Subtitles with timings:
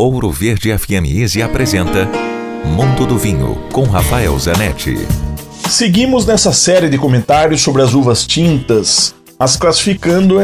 [0.00, 2.08] Ouro Verde FM Easy apresenta
[2.64, 4.94] Mundo do Vinho com Rafael Zanetti.
[5.68, 10.36] Seguimos nessa série de comentários sobre as uvas tintas, as classificando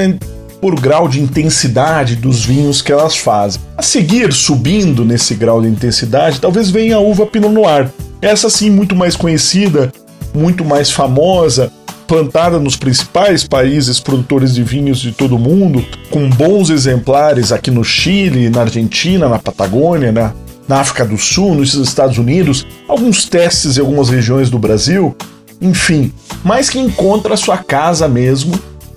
[0.61, 3.63] por grau de intensidade dos vinhos que elas fazem.
[3.77, 7.89] A seguir, subindo nesse grau de intensidade, talvez venha a uva Pinot Noir.
[8.21, 9.93] Essa sim muito mais conhecida,
[10.35, 11.73] muito mais famosa,
[12.07, 17.71] plantada nos principais países produtores de vinhos de todo o mundo, com bons exemplares aqui
[17.71, 20.33] no Chile, na Argentina, na Patagônia, na,
[20.69, 25.15] na África do Sul, nos Estados Unidos, alguns testes em algumas regiões do Brasil,
[25.61, 26.13] enfim,
[26.43, 28.55] mas que encontra sua casa mesmo.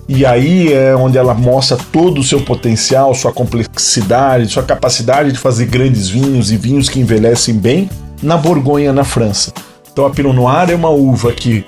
[0.08, 5.38] E aí é onde ela mostra todo o seu potencial, sua complexidade, sua capacidade de
[5.38, 7.90] fazer grandes vinhos e vinhos que envelhecem bem
[8.22, 9.52] na Borgonha, na França.
[9.92, 11.64] Então a Pinot Noir é uma uva que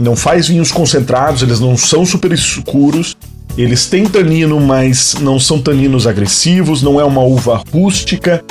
[0.00, 3.16] não faz vinhos concentrados, eles não são super escuros,
[3.56, 8.42] eles têm tanino, mas não são taninos agressivos, não é uma uva rústica,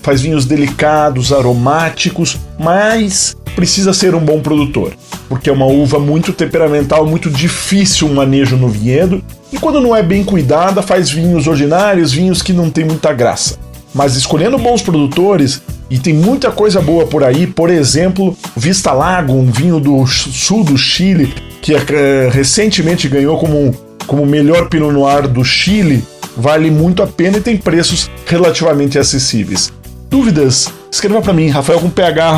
[0.00, 4.92] faz vinhos delicados, aromáticos, mas precisa ser um bom produtor,
[5.28, 9.96] porque é uma uva muito temperamental, muito difícil o manejo no vinhedo, e quando não
[9.96, 13.58] é bem cuidada, faz vinhos ordinários, vinhos que não tem muita graça.
[13.94, 19.32] Mas escolhendo bons produtores, e tem muita coisa boa por aí, por exemplo, Vista Lago,
[19.32, 23.74] um vinho do sul do Chile, que é, recentemente ganhou como,
[24.06, 26.04] como melhor Pinot Noir do Chile,
[26.36, 29.72] vale muito a pena e tem preços relativamente acessíveis.
[30.10, 30.68] Dúvidas?
[30.90, 32.28] Escreva para mim, rafael com ph.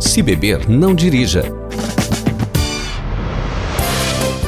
[0.00, 1.63] Se beber, não dirija.